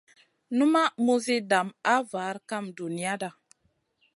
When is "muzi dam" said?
1.05-1.67